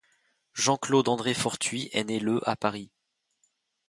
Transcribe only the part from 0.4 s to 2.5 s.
Jean-Claude André Fortuit est né le